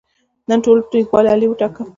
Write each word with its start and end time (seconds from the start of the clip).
نن 0.49 0.59
ټولو 0.65 0.81
کلیوالو 0.89 1.31
علي 1.33 1.47
وټاکه. 1.49 1.83